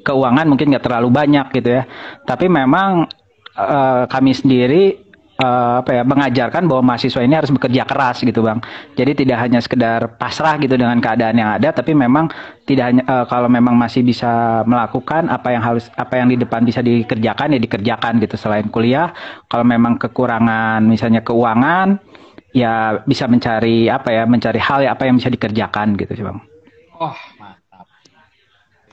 [0.00, 1.84] keuangan mungkin nggak terlalu banyak gitu ya.
[2.24, 3.04] Tapi memang
[3.52, 5.04] uh, kami sendiri
[5.40, 8.64] uh, apa ya mengajarkan bahwa mahasiswa ini harus bekerja keras gitu bang.
[8.94, 12.30] Jadi tidak hanya sekedar pasrah gitu dengan keadaan yang ada, tapi memang
[12.64, 16.64] tidak hanya uh, kalau memang masih bisa melakukan apa yang harus apa yang di depan
[16.64, 19.12] bisa dikerjakan ya dikerjakan gitu selain kuliah.
[19.52, 22.00] Kalau memang kekurangan misalnya keuangan
[22.54, 26.53] ya bisa mencari apa ya mencari hal ya apa yang bisa dikerjakan gitu sih bang.
[26.98, 27.86] Oh mantap.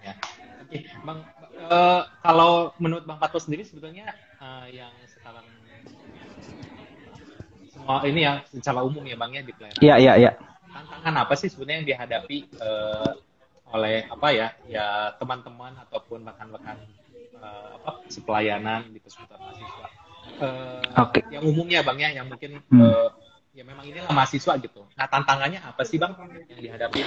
[0.01, 0.17] Ya.
[0.65, 1.19] Oke bang,
[1.69, 4.09] uh, kalau menurut bang Pato sendiri sebetulnya
[4.41, 4.89] uh, yang
[7.81, 9.81] semua ini ya secara umum ya bang ya di pelayanan.
[9.81, 10.31] Iya iya iya.
[10.71, 13.11] Tantangan apa sih sebenarnya yang dihadapi uh,
[13.73, 14.85] oleh apa ya ya
[15.17, 16.77] teman-teman ataupun bahkan-bahkan
[17.41, 19.87] uh, apa pelayanan di persekutuan mahasiswa.
[20.37, 21.19] Uh, Oke.
[21.19, 21.23] Okay.
[21.33, 22.79] Yang umumnya bang ya yang mungkin hmm.
[22.79, 23.09] uh,
[23.57, 24.85] ya memang inilah mahasiswa gitu.
[24.93, 26.13] Nah tantangannya apa sih bang
[26.53, 27.01] yang dihadapi?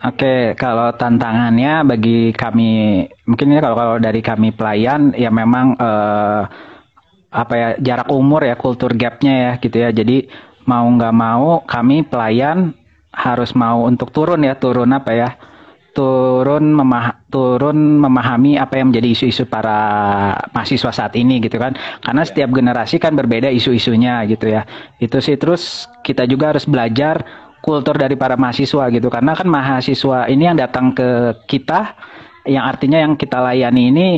[0.00, 5.76] Oke, okay, kalau tantangannya bagi kami, mungkin ini kalau kalau dari kami pelayan ya memang
[5.76, 6.48] uh,
[7.28, 9.92] apa ya jarak umur ya kultur gapnya ya gitu ya.
[9.92, 10.24] Jadi
[10.64, 12.72] mau nggak mau kami pelayan
[13.12, 15.30] harus mau untuk turun ya turun apa ya
[15.92, 21.76] turun memah turun memahami apa yang menjadi isu-isu para mahasiswa saat ini gitu kan.
[22.00, 24.64] Karena setiap generasi kan berbeda isu-isunya gitu ya.
[24.96, 27.20] Itu sih terus kita juga harus belajar
[27.60, 31.94] kultur dari para mahasiswa gitu karena kan mahasiswa ini yang datang ke kita
[32.48, 34.08] yang artinya yang kita layani ini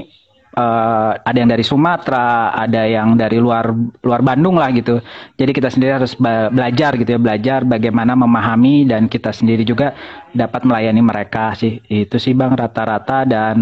[0.56, 3.72] uh, ada yang dari Sumatera, ada yang dari luar
[4.04, 5.00] luar Bandung lah gitu.
[5.36, 6.14] Jadi kita sendiri harus
[6.52, 9.96] belajar gitu ya, belajar bagaimana memahami dan kita sendiri juga
[10.32, 11.80] dapat melayani mereka sih.
[11.88, 13.58] Itu sih Bang rata-rata dan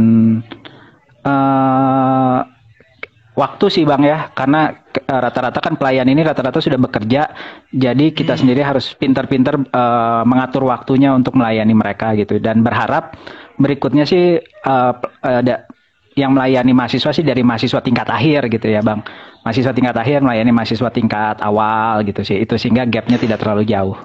[1.24, 2.38] uh,
[3.34, 7.30] waktu sih Bang ya, karena eh, rata-rata kan pelayan ini rata-rata sudah bekerja,
[7.70, 8.40] jadi kita hmm.
[8.42, 12.42] sendiri harus pintar-pintar uh, mengatur waktunya untuk melayani mereka gitu.
[12.42, 13.14] Dan berharap
[13.56, 15.70] berikutnya sih uh, ada
[16.18, 19.00] yang melayani mahasiswa sih dari mahasiswa tingkat akhir gitu ya bang.
[19.46, 22.42] Mahasiswa tingkat akhir melayani mahasiswa tingkat awal gitu sih.
[22.42, 23.96] Itu sehingga gapnya tidak terlalu jauh.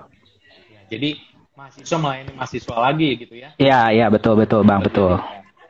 [0.87, 1.17] Jadi
[1.57, 3.49] mahasiswa melayani mahasiswa lagi gitu ya?
[3.57, 5.17] Iya iya betul betul bang betul.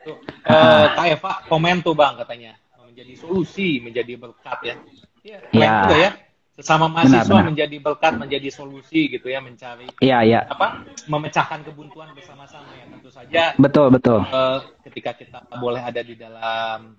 [0.06, 0.16] Tuh,
[0.46, 2.54] uh, Kak Eva komen tuh bang katanya
[2.96, 4.74] menjadi solusi menjadi berkat ya.
[5.20, 5.72] Iya ya.
[5.84, 6.10] juga ya.
[6.56, 7.46] Sesama mahasiswa benar, benar.
[7.52, 10.40] menjadi berkat menjadi solusi gitu ya mencari iya iya.
[10.48, 12.88] apa memecahkan kebuntuan bersama-sama ya.
[12.88, 14.24] Tentu saja betul betul.
[14.24, 16.96] uh, ketika kita boleh ada di dalam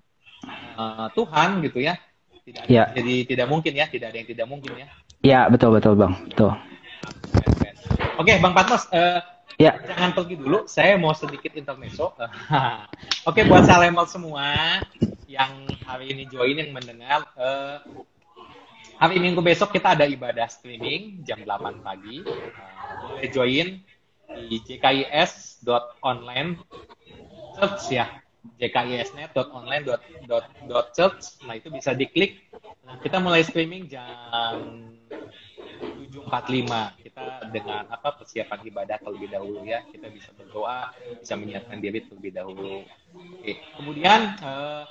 [0.78, 1.98] uh, Tuhan gitu ya
[2.46, 2.84] tidak ada, ya.
[2.94, 4.86] jadi tidak mungkin ya tidak ada yang tidak mungkin ya.
[5.26, 6.14] Iya betul betul bang.
[6.30, 6.54] Betul.
[8.18, 9.22] Oke, Bang Patmos, uh,
[9.58, 9.76] ya.
[9.82, 10.64] jangan pergi dulu.
[10.70, 12.14] Saya mau sedikit intermezzo.
[13.28, 14.80] Oke, buat Salemel semua
[15.28, 17.82] yang hari ini join yang mendengar, uh,
[18.96, 22.22] hari Minggu besok kita ada ibadah streaming jam 8 pagi.
[22.24, 23.82] Uh, join
[24.48, 26.60] di jkis.online
[27.58, 28.06] search ya
[28.58, 32.42] jkisnet.online.church nah itu bisa diklik.
[32.86, 34.92] Nah, kita mulai streaming jam
[36.10, 39.82] 7.45 kita dengan apa persiapan ibadah terlebih dahulu ya.
[39.86, 42.82] Kita bisa berdoa bisa menyiapkan diri terlebih dahulu.
[43.38, 44.86] Oke kemudian uh,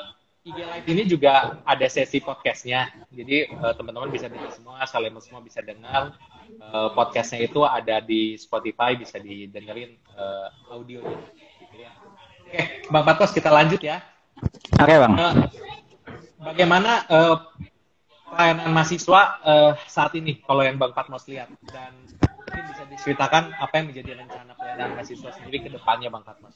[0.47, 2.87] IG Live ini juga ada sesi podcastnya.
[3.11, 6.15] Jadi uh, teman-teman bisa dengar semua saling semua bisa dengar.
[6.63, 9.99] Uh, podcastnya itu ada di Spotify bisa didengerin
[10.71, 11.19] audionya.
[11.35, 11.46] ya
[12.47, 13.99] oke Bang Patos kita lanjut ya
[14.79, 15.33] oke Bang uh,
[16.39, 17.35] bagaimana uh,
[18.31, 21.91] pelayanan mahasiswa uh, saat ini kalau yang Bang Patmos lihat dan
[22.47, 26.55] mungkin bisa diceritakan apa yang menjadi rencana pelayanan mahasiswa sendiri ke depannya Bang Patmos.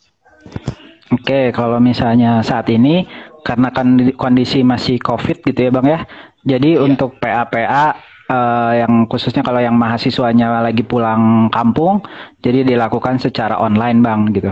[1.12, 3.06] Oke, kalau misalnya saat ini
[3.44, 6.00] karena kan kondisi masih COVID gitu ya Bang ya.
[6.42, 6.82] Jadi iya.
[6.82, 7.86] untuk PA-PA uh,
[8.34, 12.02] eh, yang khususnya kalau yang mahasiswanya lagi pulang kampung,
[12.42, 14.50] jadi dilakukan secara online Bang gitu.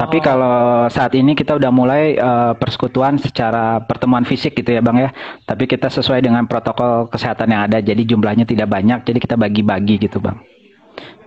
[0.00, 0.22] Tapi oh.
[0.24, 0.56] kalau
[0.88, 5.12] saat ini kita udah mulai uh, persekutuan secara pertemuan fisik gitu ya Bang ya.
[5.44, 7.84] Tapi kita sesuai dengan protokol kesehatan yang ada.
[7.84, 10.40] Jadi jumlahnya tidak banyak, jadi kita bagi-bagi gitu Bang.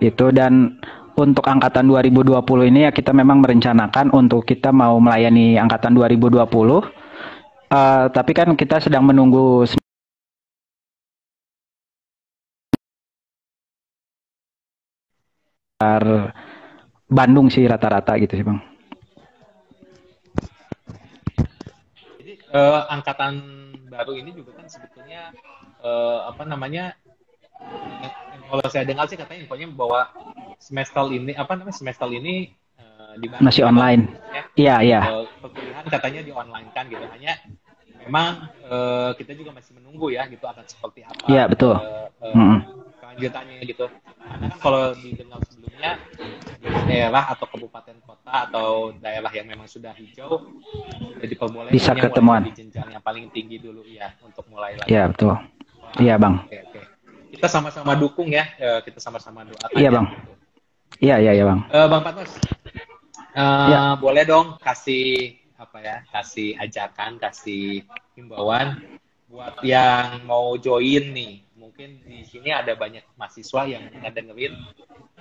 [0.02, 0.82] Itu dan
[1.14, 2.34] untuk angkatan 2020
[2.74, 6.42] ini ya kita memang merencanakan untuk kita mau melayani angkatan 2020.
[6.42, 6.82] Uh,
[7.70, 9.62] eh, tapi kan kita sedang menunggu
[17.08, 18.58] Bandung sih rata-rata gitu sih bang.
[22.20, 23.32] Jadi uh, angkatan
[23.92, 25.30] baru ini juga kan sebetulnya
[25.84, 26.96] uh, apa namanya
[28.48, 30.08] kalau saya dengar sih katanya infonya bahwa
[30.58, 34.08] semester ini apa namanya semester ini uh, di masih online.
[34.56, 35.00] Iya iya.
[35.04, 37.36] Uh, perkuliahan katanya di online kan gitu hanya
[38.04, 41.24] memang uh, kita juga masih menunggu ya gitu akan seperti apa.
[41.28, 41.76] Iya betul.
[41.76, 42.83] Uh, uh, mm -hmm.
[43.14, 43.86] Kelanjutannya gitu.
[44.18, 45.90] Karena kan kalau didengar sebelumnya
[46.84, 50.50] daerah atau kabupaten kota atau daerah yang memang sudah hijau
[51.14, 54.90] sudah diperbolehkan bisa ketemuan di jenjang yang paling tinggi dulu ya untuk mulai lagi.
[54.92, 55.34] Iya betul.
[56.00, 56.34] Iya bang.
[56.44, 56.80] Oke, oke.
[57.34, 59.74] Kita sama-sama dukung ya, eh, kita sama-sama doakan.
[59.74, 60.06] Iya ya, bang.
[61.02, 61.60] Iya iya iya bang.
[61.70, 62.32] Uh, bang Patmos,
[63.34, 63.80] uh, ya.
[63.98, 67.82] boleh dong kasih apa ya, kasih ajakan, kasih
[68.14, 71.43] himbauan buat yang mau join nih.
[71.64, 74.52] Mungkin di sini ada banyak mahasiswa yang ngedengerin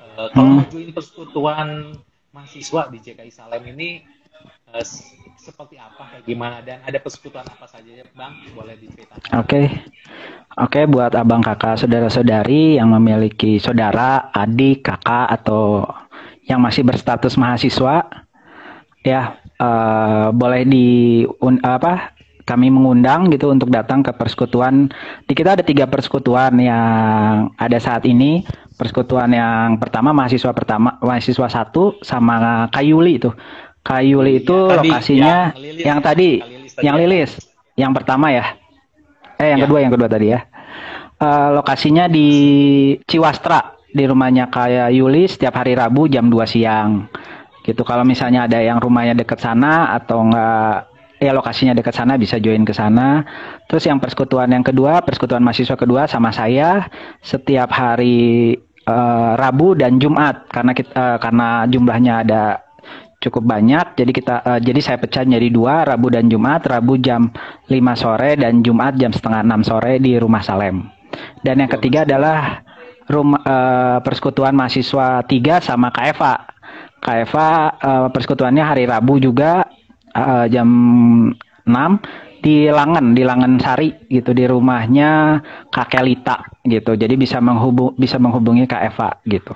[0.03, 0.59] Uh, kalau hmm.
[0.61, 1.69] majuin persekutuan
[2.35, 4.03] mahasiswa di JKI Salem ini
[4.69, 4.85] uh,
[5.39, 9.29] seperti apa kayak gimana dan ada persekutuan apa saja ya Bang boleh diceritakan.
[9.39, 9.47] Oke.
[9.47, 9.65] Okay.
[10.53, 15.87] Oke okay, buat abang kakak saudara-saudari yang memiliki saudara, adik, kakak atau
[16.45, 18.05] yang masih berstatus mahasiswa
[19.01, 20.87] ya uh, boleh di
[21.41, 24.91] un, apa kami mengundang gitu untuk datang ke persekutuan.
[25.27, 28.43] Di kita ada tiga persekutuan yang ada saat ini.
[28.73, 33.31] Persekutuan yang pertama mahasiswa pertama mahasiswa satu sama Kayuli itu.
[33.83, 37.31] Kayuli itu ya, tadi, lokasinya yang, lilis, yang tadi, lilis yang lilis,
[37.75, 38.55] yang pertama ya.
[39.37, 39.65] Eh yang ya.
[39.67, 40.39] kedua yang kedua tadi ya.
[41.19, 42.27] Uh, lokasinya di
[43.05, 47.05] Ciwastra di rumahnya kayak Yuli setiap hari Rabu jam 2 siang
[47.63, 50.92] gitu kalau misalnya ada yang rumahnya dekat sana atau enggak
[51.23, 53.23] ya lokasinya dekat sana bisa join ke sana.
[53.71, 56.91] Terus yang persekutuan yang kedua, persekutuan mahasiswa kedua sama saya
[57.23, 58.51] setiap hari
[58.83, 60.51] uh, Rabu dan Jumat.
[60.51, 62.43] Karena kita uh, karena jumlahnya ada
[63.23, 66.67] cukup banyak jadi kita uh, jadi saya pecah jadi dua Rabu dan Jumat.
[66.67, 67.31] Rabu jam
[67.71, 70.83] 5 sore dan Jumat jam setengah enam sore di rumah Salem.
[71.39, 72.67] Dan yang ketiga adalah
[73.07, 76.53] rumah uh, persekutuan mahasiswa tiga sama KFA
[77.03, 77.51] KFA
[77.83, 79.67] uh, persekutuannya hari Rabu juga
[80.13, 80.69] uh, jam
[81.65, 85.39] 6 di Langen, di Langen Sari gitu di rumahnya
[85.71, 86.99] Kak Kelita gitu.
[86.99, 89.55] Jadi bisa menghubung bisa menghubungi Kak Eva gitu.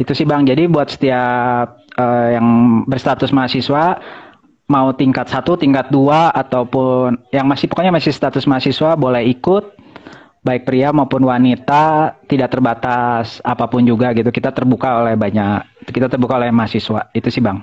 [0.00, 0.48] Itu sih Bang.
[0.48, 2.48] Jadi buat setiap uh, yang
[2.88, 4.00] berstatus mahasiswa
[4.72, 9.76] mau tingkat satu, tingkat dua ataupun yang masih pokoknya masih status mahasiswa boleh ikut
[10.42, 16.10] baik pria maupun wanita tidak terbatas apa pun juga gitu kita terbuka oleh banyak kita
[16.10, 17.62] terbuka oleh mahasiswa itu sih bang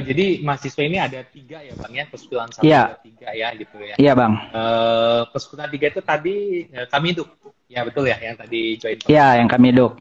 [0.00, 2.04] jadi mahasiswa ini ada tiga ya bang ya?
[2.08, 2.94] Persekutuan satu ya.
[2.94, 3.94] ada tiga ya gitu ya.
[4.00, 4.32] Iya bang.
[4.54, 6.36] Uh, persekutuan tiga itu tadi
[6.72, 7.28] uh, kami duk.
[7.68, 8.98] Ya betul ya yang tadi join.
[9.08, 9.96] Iya yang kami duk.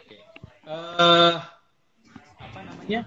[0.00, 0.20] Okay.
[0.68, 1.40] uh,
[2.40, 3.00] apa namanya?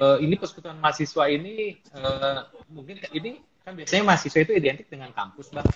[0.00, 5.52] Uh, ini persekutuan mahasiswa ini uh, mungkin ini kan biasanya mahasiswa itu identik dengan kampus
[5.52, 5.68] bang.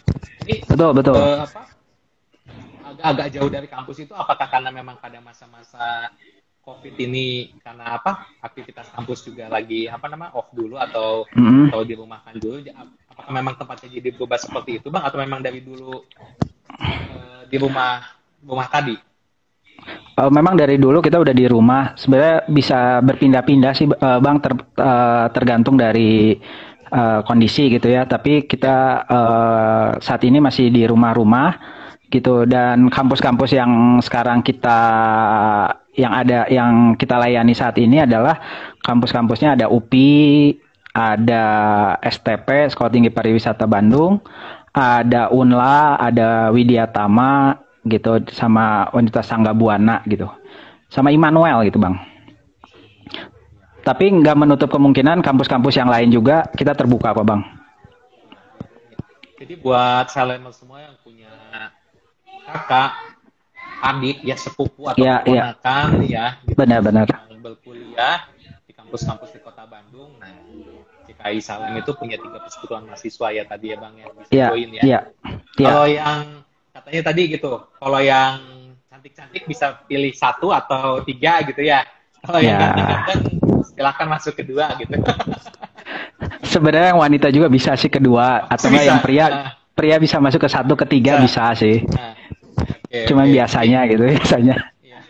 [0.49, 1.17] Ini betul betul.
[1.17, 1.63] uh, apa?
[2.85, 6.13] Agak agak jauh dari kampus itu apakah karena memang pada masa-masa
[6.65, 11.69] COVID ini karena apa aktivitas kampus juga lagi apa nama off dulu atau mm-hmm.
[11.69, 12.65] atau dirumahkan dulu
[13.13, 16.01] apakah memang tempatnya jadi berubah seperti itu bang atau memang dari dulu
[16.81, 18.01] uh, di rumah
[18.41, 18.97] rumah tadi
[20.15, 21.93] Uh, memang dari dulu kita udah di rumah.
[21.99, 26.39] Sebenarnya bisa berpindah-pindah sih, uh, bang, ter, uh, tergantung dari
[26.95, 28.07] uh, kondisi gitu ya.
[28.07, 31.59] Tapi kita uh, saat ini masih di rumah-rumah
[32.15, 32.47] gitu.
[32.47, 34.79] Dan kampus-kampus yang sekarang kita
[35.99, 38.39] yang ada yang kita layani saat ini adalah
[38.87, 40.55] kampus-kampusnya ada UPI,
[40.95, 41.45] ada
[42.07, 44.23] STP Sekolah Tinggi Pariwisata Bandung,
[44.71, 50.31] ada UNLA, ada Widyatama gitu sama Universitas Sangga Buana gitu.
[50.91, 51.99] Sama Immanuel gitu, Bang.
[53.85, 57.43] Tapi nggak menutup kemungkinan kampus-kampus yang lain juga kita terbuka apa, Bang?
[59.35, 61.29] Jadi buat kalian semua yang punya
[62.45, 62.91] kakak
[63.85, 68.17] adik ya sepupu atau ya, keponakan ya, ya gitu, benar-benar yang berkuliah
[68.65, 70.17] di kampus-kampus di kota Bandung.
[70.17, 70.33] Nah,
[71.05, 74.71] CKI Salam itu punya tiga persekutuan mahasiswa ya tadi ya bang ya bisa ya, join
[74.73, 74.83] ya.
[74.83, 75.01] ya.
[75.61, 75.69] ya.
[75.69, 76.21] Kalau yang
[76.73, 78.35] katanya tadi gitu, kalau yang
[78.89, 81.85] cantik-cantik bisa pilih satu atau tiga gitu ya.
[82.25, 82.49] Kalau ya.
[82.49, 83.21] yang ganteng-ganteng
[83.69, 84.97] silahkan masuk kedua gitu.
[86.55, 89.51] Sebenarnya yang wanita juga bisa sih kedua atau enggak yang pria nah.
[89.77, 91.77] pria bisa masuk ke satu ketiga bisa, bisa sih.
[91.85, 92.24] Nah
[92.95, 94.57] okay, Cuman okay, biasanya gitu biasanya.
[94.87, 95.01] Iya.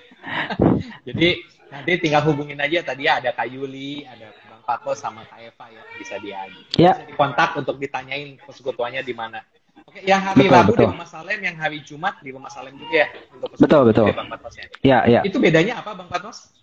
[1.12, 1.28] Jadi
[1.68, 5.64] nanti tinggal hubungin aja tadi ya ada Kak Yuli, ada Bang Pato sama Kak Eva
[5.68, 6.48] ya bisa dia
[6.80, 6.96] ya.
[6.96, 9.44] bisa dikontak untuk ditanyain persekutuannya di mana.
[9.84, 10.80] Oke, yang hari betul, Rabu betul.
[10.80, 14.06] di Rumah Salem, yang hari Jumat di Rumah Salem juga ya untuk betul betul.
[14.16, 14.66] Bang Patos ya.
[14.80, 15.20] Ya, ya.
[15.26, 16.54] Itu bedanya apa Bang Patos?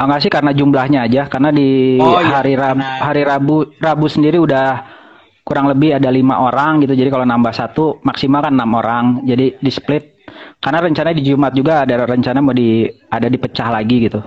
[0.00, 3.04] Enggak sih karena jumlahnya aja karena di oh, iya, hari Rabu karena...
[3.06, 4.82] hari Rabu Rabu sendiri udah
[5.42, 6.94] kurang lebih ada lima orang gitu.
[6.94, 9.04] Jadi kalau nambah satu maksimal kan enam orang.
[9.26, 10.14] Jadi di split.
[10.62, 14.22] Karena rencana di Jumat juga ada rencana mau di ada dipecah lagi gitu.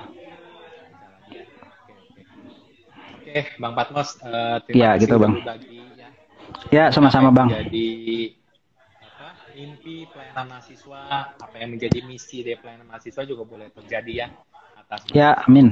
[3.35, 5.43] Oke Bang Patmos uh, ya gitu Bang.
[5.43, 5.83] bagi,
[6.71, 6.87] ya.
[6.87, 7.51] Sama-sama Bang.
[7.51, 8.31] jadi
[9.03, 10.99] apa mimpi pelayanan mahasiswa
[11.35, 14.27] apa yang menjadi misi dari pelayanan mahasiswa juga boleh terjadi ya
[14.79, 15.67] atas ya amin.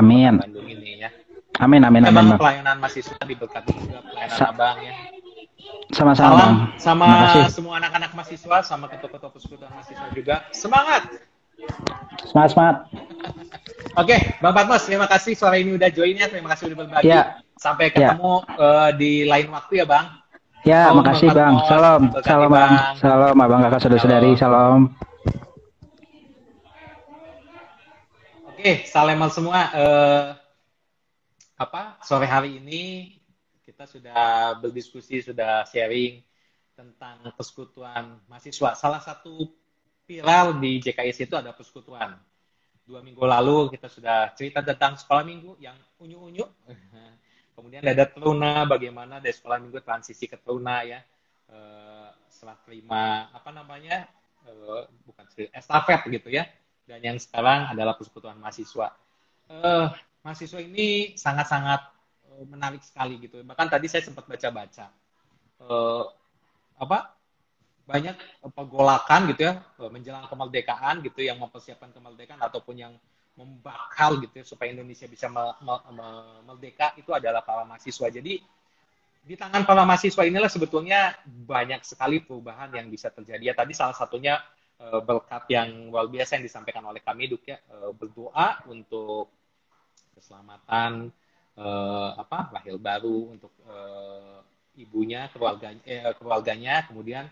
[0.00, 0.40] amin.
[0.40, 1.12] Bandung ini ya
[1.56, 2.36] Amin, amin, amin.
[2.36, 4.94] Memang pelayanan mahasiswa diberkati juga pelayanan Sa abang ya.
[5.88, 6.76] Sama-sama.
[6.76, 10.44] Salam sama semua anak-anak mahasiswa, sama ketua-ketua persekutuan mahasiswa juga.
[10.52, 11.02] Semangat!
[12.28, 12.76] Semangat, semangat.
[13.98, 16.30] Oke, Bang Patmos, terima kasih sore ini udah join ya.
[16.30, 17.10] Terima kasih udah berbagi.
[17.10, 17.42] Ya.
[17.58, 18.14] Sampai ya.
[18.14, 18.54] ketemu ya.
[18.62, 20.06] Uh, di lain waktu ya, Bang.
[20.62, 21.54] Ya, salam, makasih Bang.
[21.66, 22.72] Salam, salam Bang.
[23.00, 24.30] Salam Abang Kakak Saudara-saudari.
[24.38, 24.80] Salam.
[28.54, 29.60] Oke, salam semua.
[29.74, 30.24] Uh,
[31.58, 33.18] apa sore hari ini
[33.66, 36.22] kita sudah berdiskusi, sudah sharing
[36.72, 38.78] tentang persekutuan mahasiswa.
[38.78, 39.50] Salah satu
[40.06, 42.16] pilar di JKS itu ada persekutuan.
[42.86, 46.46] Dua minggu lalu kita sudah cerita tentang sekolah minggu yang unyu-unyu.
[47.58, 51.02] Kemudian ada teruna, bagaimana dari sekolah minggu transisi ke teruna ya.
[51.50, 54.06] Eh, setelah terima apa namanya
[54.46, 56.46] eh, bukan estafet gitu ya.
[56.88, 58.94] Dan yang sekarang adalah persekutuan mahasiswa.
[59.50, 59.86] Eh,
[60.24, 61.80] mahasiswa ini sangat-sangat
[62.32, 63.40] uh, menarik sekali gitu.
[63.42, 64.90] Bahkan tadi saya sempat baca-baca
[65.64, 66.04] uh,
[66.78, 67.18] apa
[67.88, 68.16] banyak
[68.52, 72.92] pergolakan gitu ya uh, menjelang kemerdekaan gitu yang mempersiapkan kemerdekaan ataupun yang
[73.38, 76.08] membakal gitu ya, supaya Indonesia bisa me me me
[76.50, 78.10] merdeka itu adalah para mahasiswa.
[78.10, 78.42] Jadi
[79.22, 83.52] di tangan para mahasiswa inilah sebetulnya banyak sekali perubahan yang bisa terjadi.
[83.52, 84.42] Ya tadi salah satunya
[84.78, 87.58] berkat yang luar biasa yang disampaikan oleh kami Duk ya
[87.94, 89.37] berdoa untuk
[90.18, 91.14] keselamatan
[91.54, 94.42] uh, apa lahir baru untuk uh,
[94.78, 97.26] ibunya keluarganya eh, keluarganya kemudian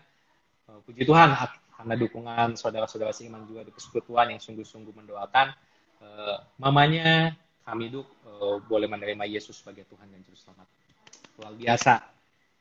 [0.67, 1.35] uh, puji Tuhan
[1.77, 5.53] karena dukungan saudara-saudara seiman juga di persekutuan yang sungguh-sungguh mendoakan
[6.01, 7.37] uh, mamanya
[7.67, 10.67] kami duk uh, boleh menerima Yesus sebagai Tuhan dan Juru Selamat.
[11.37, 11.93] Luar biasa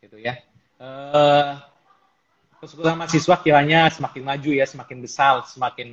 [0.02, 0.34] gitu ya.
[0.76, 1.56] Uh,
[2.60, 5.88] persekutuan mahasiswa kiranya semakin maju ya semakin besar semakin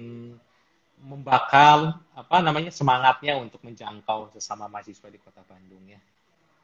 [1.04, 6.00] membakal apa namanya semangatnya untuk menjangkau sesama mahasiswa di kota Bandung ya.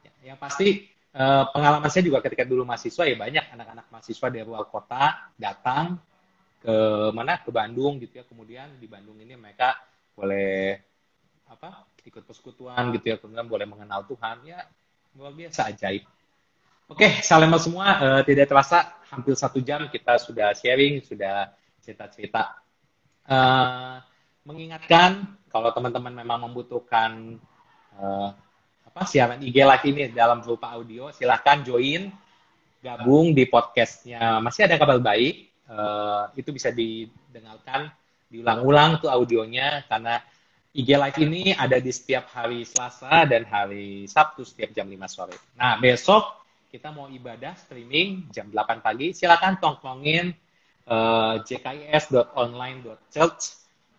[0.08, 4.48] ya yang pasti eh, pengalaman saya juga ketika dulu mahasiswa ya banyak anak-anak mahasiswa dari
[4.48, 6.00] luar kota datang
[6.60, 6.76] ke
[7.12, 9.76] mana ke Bandung gitu ya kemudian di Bandung ini mereka
[10.16, 10.80] boleh
[11.52, 14.64] apa ikut persekutuan gitu ya kemudian boleh mengenal Tuhan ya
[15.20, 16.08] luar biasa ajaib.
[16.90, 18.02] Oke, salam semua.
[18.02, 21.54] Uh, tidak terasa hampir satu jam kita sudah sharing, sudah
[21.86, 22.58] cerita-cerita.
[23.30, 24.02] Uh,
[24.44, 27.40] mengingatkan kalau teman-teman memang membutuhkan
[27.98, 28.30] uh,
[28.90, 32.12] apa siaran IG Live ini dalam berupa audio, silahkan join
[32.80, 34.40] gabung di podcastnya.
[34.40, 35.50] Masih ada kabar baik.
[35.70, 37.94] uh, itu bisa didengarkan
[38.26, 40.18] diulang-ulang tuh audionya karena
[40.74, 45.38] IG Live ini ada di setiap hari Selasa dan hari Sabtu setiap jam 5 sore.
[45.58, 49.14] Nah, besok kita mau ibadah streaming jam 8 pagi.
[49.14, 50.34] Silakan tongkrongin
[50.90, 53.42] uh, jkis.online.church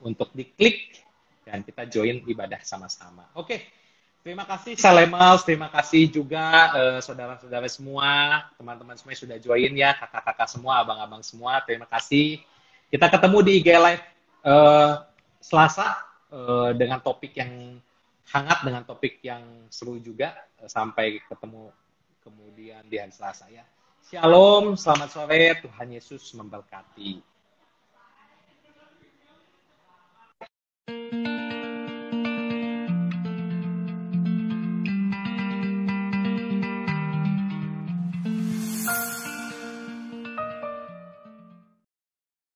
[0.04, 1.00] untuk diklik
[1.44, 3.28] dan kita join ibadah sama-sama.
[3.36, 3.46] Oke.
[3.46, 3.60] Okay.
[4.20, 6.68] Terima kasih Salemals, terima kasih juga
[7.00, 8.12] saudara saudara-saudara semua,
[8.60, 12.36] teman-teman semua yang sudah join ya, kakak-kakak semua, abang-abang semua, terima kasih.
[12.92, 14.04] Kita ketemu di IG Live
[14.44, 15.08] uh,
[15.40, 17.80] Selasa uh, dengan topik yang
[18.28, 19.40] hangat, dengan topik yang
[19.72, 20.36] seru juga.
[20.60, 21.72] Uh, sampai ketemu
[22.20, 23.64] kemudian di hari Selasa ya.
[24.04, 27.29] Shalom, selamat sore, Tuhan Yesus memberkati.
[30.90, 31.39] thank you